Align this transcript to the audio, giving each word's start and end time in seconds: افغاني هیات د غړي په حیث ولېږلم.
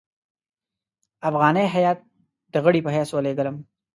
افغاني 1.29 1.65
هیات 1.75 1.99
د 2.53 2.55
غړي 2.65 2.79
په 2.83 2.91
حیث 2.95 3.09
ولېږلم. 3.13 3.55